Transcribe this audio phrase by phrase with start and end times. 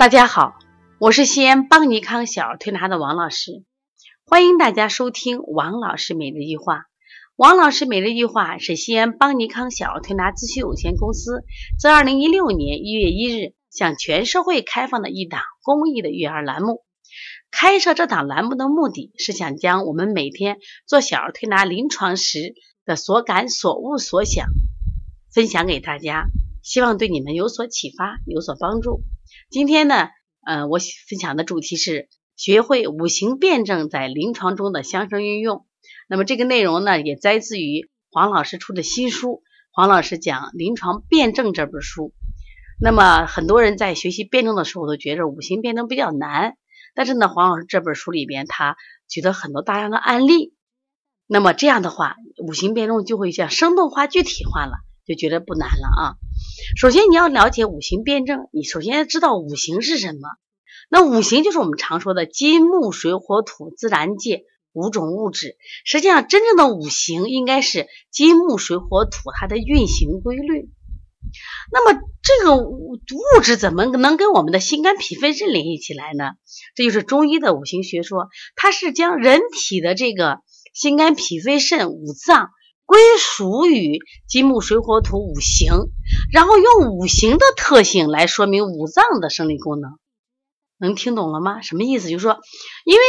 [0.00, 0.54] 大家好，
[0.98, 3.66] 我是西安邦尼康小儿推拿的王老师，
[4.24, 6.84] 欢迎大家收听王老师每日一话。
[7.36, 11.44] 王老师每日一话是西安邦尼康小儿推拿咨询有限公司
[11.78, 16.82] 自二零一六年一月一日向全社会开放的一档公益的育儿栏目。
[17.50, 20.56] 开设这档栏目的目的是想将我们每天
[20.86, 22.54] 做小儿推拿临床时
[22.86, 24.46] 的所感所悟所想
[25.30, 26.24] 分享给大家，
[26.62, 29.02] 希望对你们有所启发，有所帮助。
[29.50, 30.08] 今天呢，
[30.46, 35.66] 呃，我分享的主题是学会五行辩证在临床中的相生运用。
[36.08, 39.28] 那么这个内容呢，也摘自于黄老师出的新书
[39.72, 42.12] 《黄老师讲临床辩证》这本书。
[42.82, 46.56] 那么很多人在学习辩证的时候都觉着五行辩证比较难，
[46.94, 50.54] 但是呢，黄老师这本书里边他举了很多大量的案例。
[51.26, 54.72] 那么这样的话，五行辩证就会像生动化、具体化了，
[55.10, 56.14] 就觉得不难了啊。
[56.76, 60.20] 首先，你要了解五行辩证，你首先要知道五行是什么。
[60.88, 65.56] 那五行就是我们常说的金木水火土自然界五种物质。
[65.84, 70.70] 实际上，真正的五行应该是金木水火土它的运行规律。
[71.72, 72.96] 那么，这个物
[73.42, 76.34] 质怎么能跟我们的心肝脾肺肾联系起来呢？
[76.76, 80.38] 这就是中医的五行学说，它是将人体的这个
[80.72, 82.50] 心肝脾肺肾五脏。
[82.90, 85.92] 归属于金木水火土五行，
[86.32, 89.92] 然后用五行的特性来说明五脏的生理功能，
[90.76, 91.62] 能听懂了吗？
[91.62, 92.10] 什么意思？
[92.10, 92.40] 就是说，
[92.84, 93.00] 因为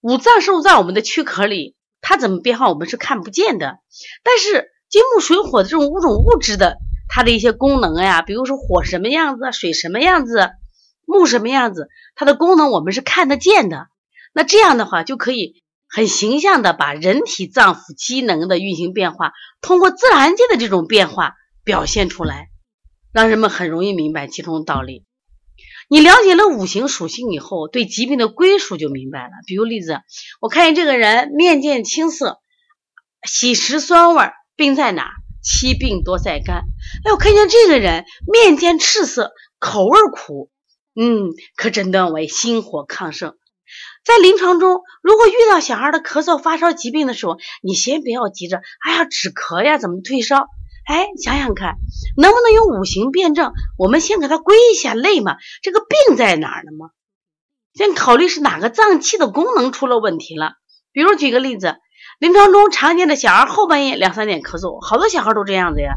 [0.00, 3.78] 五脏生活在我们的躯壳里，它怎么变化我们是看不见的。
[4.24, 10.50] 但是金木水火的这种五种物质的它的一些功能呀，比如说火什么样子，水什么样子，
[11.06, 11.86] 木什么样子，
[12.16, 13.86] 它的功能我们是看得见的。
[14.32, 15.62] 那这样的话就可以。
[15.90, 22.48] 很形象的把人体脏腑机能的运行变化，通过自然界的这种变化表现出来，
[23.12, 25.04] 让人们很容易明白其中的道理。
[25.88, 29.30] 你了解了五行属性以后，对疾病的归属就明白了。
[29.46, 30.00] 比如例子，
[30.40, 32.40] 我看见这个人面见青色，
[33.26, 35.08] 喜食酸味，病在哪？
[35.42, 36.64] 七病多在肝。
[37.04, 40.50] 哎，我看见这个人面见赤色，口味苦，
[40.94, 43.37] 嗯，可诊断为心火亢盛。
[44.08, 50.46] 在临床中，如果遇到小孩的咳嗽、发烧疾病的时候，你先不要急着，哎呀止咳呀，怎么退烧？
[50.86, 51.74] 哎，想想看，
[52.16, 53.52] 能不能用五行辩证？
[53.76, 56.88] 我们先给他归一下类嘛，这个病在哪儿呢嘛？
[57.74, 60.54] 先考虑是哪个脏器的功能出了问题了。
[60.90, 61.76] 比如举个例子，
[62.18, 65.96] 临床中常见的小孩后半夜两三点咳嗽，好多小孩都这样子呀，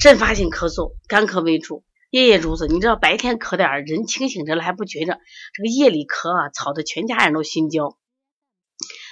[0.00, 1.84] 阵发性咳嗽，干咳为主。
[2.10, 5.18] 夜夜如此，你知道白天咳点儿，人清醒着了还不觉着，
[5.54, 7.98] 这个夜里咳啊，吵得全家人都心焦。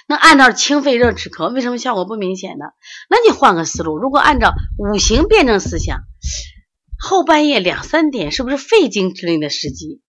[0.07, 2.65] 那按照清肺热止咳，为什么效果不明显呢？
[3.09, 6.03] 那你换个思路，如果按照五行辩证思想，
[6.97, 10.01] 后半夜两三点是不是肺经之类的时机？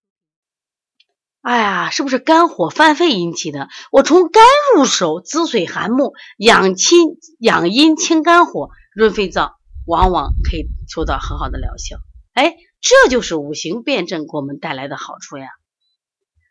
[1.42, 3.69] 哎呀，是不是肝火犯肺引起的？
[3.91, 4.44] 我从肝
[4.76, 9.54] 入手，滋水涵木，养清养阴清肝火，润肺燥，
[9.86, 11.96] 往往可以收到很好的疗效。
[12.32, 12.56] 哎。
[12.88, 15.48] 这就是五行辩证给我们带来的好处呀，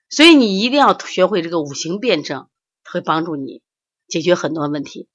[0.10, 2.50] 所以你一定要学会这个五行辩证，
[2.92, 3.62] 会帮助你
[4.10, 5.08] 解决很多问题。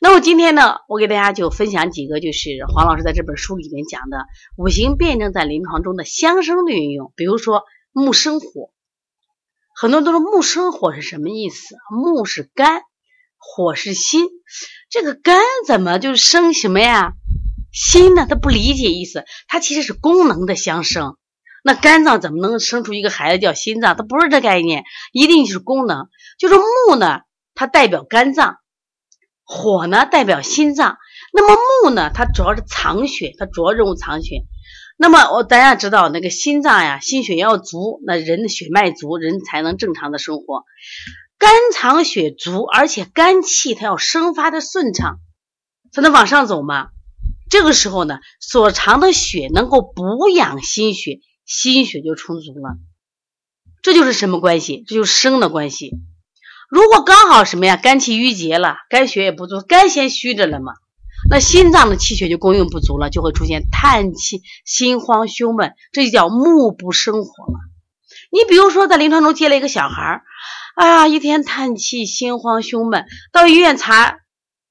[0.00, 7.12] 那么今天呢，我给大家就分享几个，就是黄老师在这本书里面讲的五行辩证在临床中的相生的运用。
[7.16, 8.70] 比如说木生火，
[9.74, 11.74] 很多都说木生火是什么意思？
[11.90, 12.82] 木是肝，
[13.36, 14.28] 火是心，
[14.90, 17.14] 这个肝怎么就生什么呀？
[17.72, 21.16] 心呢，他不理解意思，它其实是功能的相生。
[21.64, 23.96] 那肝脏怎么能生出一个孩子叫心脏？
[23.96, 26.08] 它不是这概念，一定是功能。
[26.38, 27.20] 就是木呢，
[27.54, 28.54] 它代表肝脏；
[29.44, 30.96] 火呢，代表心脏。
[31.32, 34.44] 那么木呢，它主要是藏血，它主要任务藏血。
[34.96, 40.64] 那么我大家知道，那个心脏呀，心血要足，那人的血脉足，人才能正常的生活。
[41.38, 45.18] 肝藏血足，而且肝气它要生发的顺畅，
[45.92, 46.88] 才能往上走嘛。
[47.50, 52.76] 这个时候呢，所藏的血能够补养心血，心血就充足了。
[53.82, 54.84] 这就是什么关系？
[54.86, 55.92] 这就是生的关系。
[56.68, 60.74] 如果刚好什么呀，肝气郁结了，肝血也不足，肝先虚着了嘛，
[61.30, 67.58] 那心脏的气血就供应不足了，就会出现叹气、心慌、胸闷，这就叫目不生火了。
[68.30, 70.22] 你比如说，在临床中接了一个小孩儿，
[70.76, 74.18] 哎呀，一天叹气、心慌、胸闷，到医院查。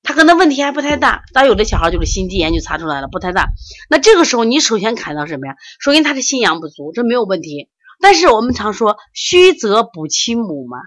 [0.07, 3.49] 他可能问题还不太大，但有的小孩就是心肌炎就查出来了，不太大。
[3.89, 5.55] 那这个时候你首先看到什么呀？
[5.81, 7.69] 首先他是心阳不足，这没有问题。
[7.99, 10.77] 但是我们常说虚则补其母嘛，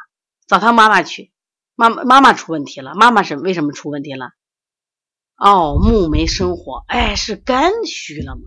[0.47, 1.33] 找他妈妈去，
[1.75, 4.31] 妈妈妈妈出问题了，妈妈是为什么出问题了？
[5.37, 8.43] 哦，木没生火，哎，是肝虚了嘛？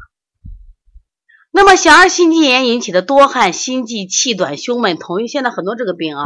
[1.51, 6.23] 那么小儿心肌炎引起的多汗、心悸、气短、胸闷、头晕，现在很多这个病啊，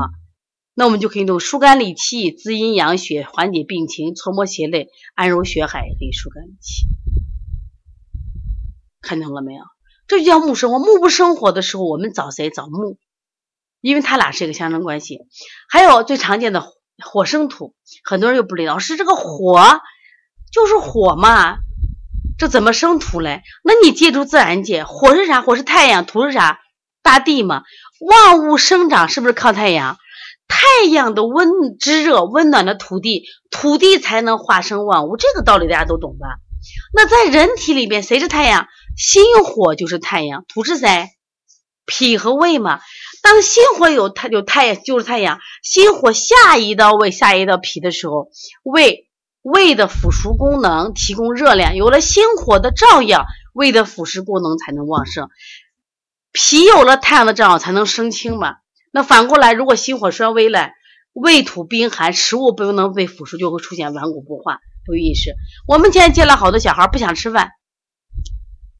[0.79, 6.85] 那我们就可以用疏肝理气、滋阴养血、缓解病情、搓摩血泪、安揉血海，可以疏肝理气。
[9.01, 9.61] 看懂了没有？
[10.07, 10.77] 这就叫木生火。
[10.77, 12.51] 木不生火的时候，我们找谁？
[12.51, 12.99] 找木，
[13.81, 15.21] 因为它俩是一个相生关系。
[15.67, 16.63] 还有最常见的
[17.03, 19.81] 火生土，很多人又不理老师，这个火
[20.51, 21.57] 就是火嘛。
[22.37, 23.41] 这怎么生土嘞？
[23.63, 25.41] 那你借助自然界，火是啥？
[25.41, 26.59] 火是太阳，土是啥？
[27.01, 27.63] 大地嘛。
[27.99, 29.97] 万物生长是不是靠太阳？
[30.47, 35.17] 太阳的温炙热温暖的土地，土地才能化生万物。
[35.17, 36.27] 这个道理大家都懂吧？
[36.93, 38.67] 那在人体里边，谁是太阳？
[38.97, 41.09] 心火就是太阳，土是谁？
[41.85, 42.79] 脾和胃嘛。
[43.21, 48.29] 当心火有太有太阳就是太阳，心火下移到胃，下移到脾的时候，
[48.63, 49.05] 胃。
[49.43, 55.29] 胃的腐熟功能提供热量，有了心火的照耀，胃的腐蚀功能才能旺盛。
[56.33, 58.57] 脾有了太阳的照耀，才能生清嘛。
[58.97, 60.71] 那反过来，如果心火衰微了，
[61.13, 64.57] 胃土冰寒，食物不能被腐熟，就会出现顽固不化、
[64.87, 65.35] 不饮食。
[65.67, 67.51] 我们现在见了好多小孩不想吃饭，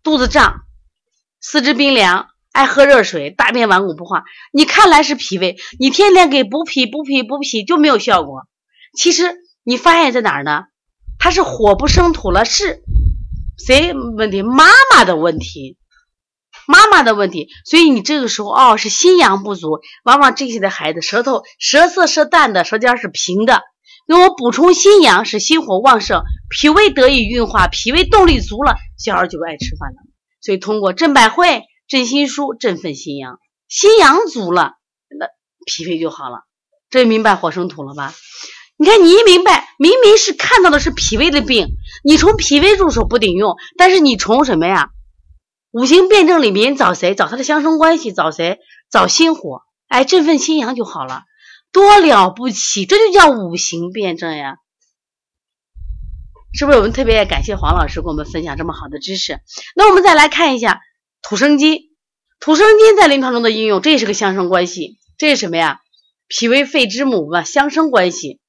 [0.02, 0.62] 肚子胀，
[1.40, 4.24] 四肢冰凉，爱喝热水，大便顽固不化。
[4.52, 8.48] 你看来是脾胃，你天天给补脾、补脾、补脾就没有效果。
[8.98, 9.36] 其实。
[9.69, 10.64] 你发现在哪儿呢？
[11.19, 12.84] 他是火不生土了，是
[13.58, 14.42] 谁问题？
[14.42, 14.64] 妈
[14.96, 15.75] 妈的问题，
[16.68, 17.50] 妈妈的问题。
[17.66, 23.62] 所以你这个时候哦，是心阳不足，往往这些的孩子舌头舌色是淡的，舌尖是平的。
[24.08, 29.98] 那我补充心阳，使心火旺盛，脾胃得以运化，脾胃动力足了，小孩就爱吃饭了。
[30.40, 34.74] 所以通过镇百会、镇心舒、振奋心阳，心阳足了，
[35.10, 35.28] 那
[35.66, 36.44] 脾胃就好了。
[36.90, 38.14] 这明白火生土了吧？
[38.78, 41.68] 你看，你一明白，明明是看到的是脾胃的病，
[42.04, 44.92] 你从脾胃入手不顶用，但是你从什么呀？
[45.72, 47.14] 五行辩证里面找谁？
[47.14, 48.60] 找他的相生关系，找谁？
[48.90, 51.24] 找心火，哎，振奋心阳就好了，
[51.72, 54.56] 多了不起，这就叫五行辩证呀，
[56.58, 56.78] 是不是？
[56.78, 59.42] 我们特别感谢黄老师给我们分享这么好的知识。
[59.75, 60.80] 那我们再来看一下
[61.22, 61.81] 土生金，
[62.40, 65.81] 土生金在临床中的应用，这也是个相生关系，这是什么呀？
[66.30, 68.40] 脾胃肺之母嘛，相生关系。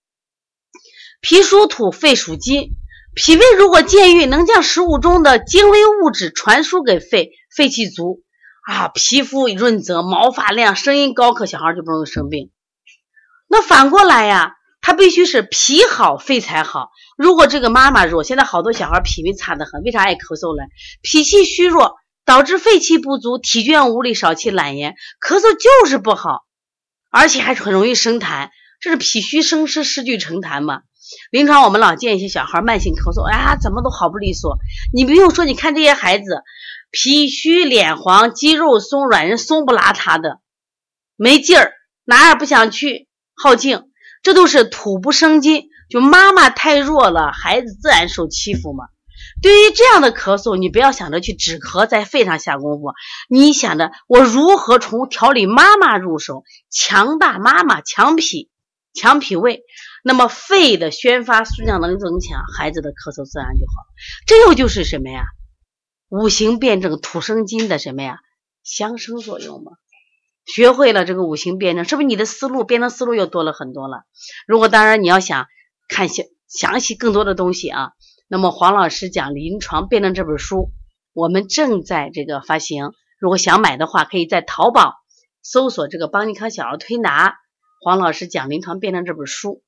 [1.21, 2.78] 脾属土，肺属金。
[3.21, 8.23] 脾胃如果健运，能将食物中的精微物质传输给肺，肺气足
[8.65, 12.53] 啊，皮肤润泽，毛发亮，声音高亢，小孩就不容易生病。
[13.49, 16.91] 那反过来呀，他必须是脾好，肺才好。
[17.17, 20.69] 如果这个妈妈弱，现在好多小孩脾胃差得很，为啥爱咳嗽嘞？
[21.03, 26.45] 脾气虚弱，导致肺气不足，体倦无力，少气懒言，咳嗽就是不好，
[27.11, 28.51] 而且还很容易生痰，
[28.81, 30.83] 这是脾虚生湿，湿聚成痰嘛。
[31.31, 34.59] 临床我们老见一些小孩慢性咳嗽，哎呀，怎么都好不利索。
[34.93, 36.43] 你不用说，你看这些孩子，
[36.91, 40.41] 脾虚脸黄，肌肉松软，人松不拉塌的，
[41.17, 41.73] 没劲儿，
[42.05, 43.85] 哪也不想去，好静，
[44.23, 48.85] 这都是土不生金，就妈妈太弱了，孩子自然受欺负嘛。
[49.43, 52.93] 对于这样的咳嗽，你不要想着去止咳，在肺上下功夫，
[53.29, 58.49] 你想着我如何从调理妈妈入手，强大妈妈，强脾，
[58.95, 59.63] 强脾胃。
[60.05, 63.87] 那么肺的宣发顺畅能力增强，孩子的咳嗽自然就好。
[64.27, 65.25] 这又就是什么呀？
[66.09, 68.21] 五行辩证土生金的什么呀？
[68.63, 69.73] 相生作用嘛。
[70.47, 74.05] 学会了这个五行辩证，是不是你的思路辩证思路又多了很多了？
[74.47, 75.47] 如果当然你要想
[75.89, 77.91] 看详详细更多的东西啊，
[78.29, 80.71] 那么黄老师讲临床辩证这本书，
[81.13, 82.93] 我们正在这个发行。
[83.19, 84.95] 如果想买的话，可以在淘宝
[85.43, 87.35] 搜索这个邦尼康小儿推拿
[87.81, 89.63] 黄老师讲临床辩证这本书。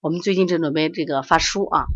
[0.00, 1.86] 我们最近正准备这个发书啊，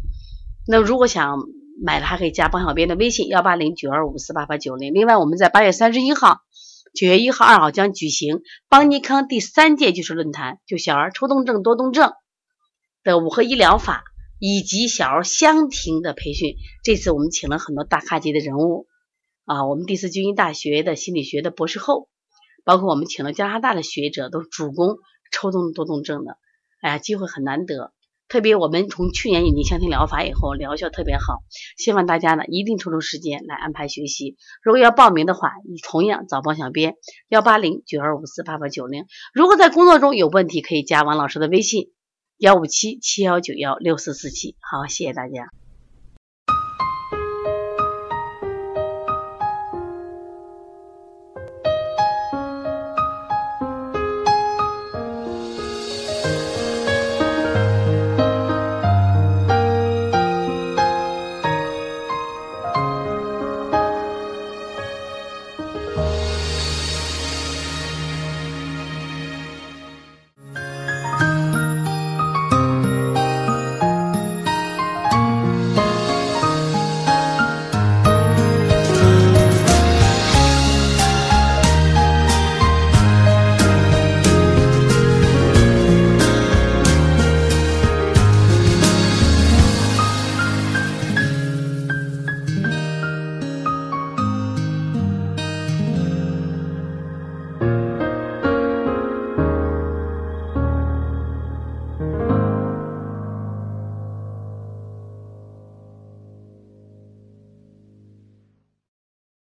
[0.67, 1.39] 那如果想
[1.81, 4.93] 买的，还可以加帮小编的微信幺八零九二五四八八九零。
[4.93, 6.41] 另外，我们在八月三十一号、
[6.95, 12.13] 九月一号、二号将举行邦尼康第三届技术论坛，就小儿抽动症、多动症
[13.05, 14.03] 的五合一疗法
[14.41, 16.57] 以及小儿相庭的培训。
[16.83, 18.89] 这次我们请了很多大咖级的人物
[19.45, 22.09] 啊，我们第四军医大学的心理学的博士后，
[22.65, 24.97] 包括我们请了加拿大的学者，都主攻
[25.33, 26.39] 抽动多动症的。
[26.81, 27.93] 哎呀，机会很难得，
[28.29, 31.43] 特别我们从去年引进香庭疗法以后，疗效特别好。
[31.77, 34.37] 希望大家呢一定抽出时间来安排学习。
[34.63, 36.97] 如果要报名的话，你同样找包小编
[37.29, 39.07] 幺八零九二五四八八九零。
[39.33, 41.93] 如果在工作中有问题，可以加王老师的微信
[42.37, 44.57] 幺五七七幺九幺六四四七。
[44.61, 45.62] 好，谢谢大家。